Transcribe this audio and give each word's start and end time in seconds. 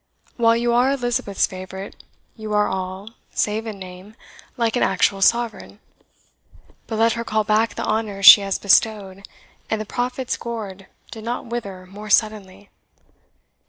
While 0.35 0.55
you 0.57 0.73
are 0.73 0.89
Elizabeth's 0.89 1.45
favourite, 1.45 1.95
you 2.35 2.53
are 2.55 2.67
all, 2.67 3.11
save 3.35 3.67
in 3.67 3.77
name, 3.77 4.15
like 4.57 4.75
an 4.75 4.81
actual 4.81 5.21
sovereign. 5.21 5.79
But 6.87 6.97
let 6.97 7.13
her 7.13 7.23
call 7.23 7.43
back 7.43 7.75
the 7.75 7.85
honours 7.85 8.25
she 8.25 8.41
has 8.41 8.57
bestowed, 8.57 9.27
and 9.69 9.79
the 9.79 9.85
prophet's 9.85 10.37
gourd 10.37 10.87
did 11.11 11.23
not 11.23 11.45
wither 11.45 11.85
more 11.85 12.09
suddenly. 12.09 12.71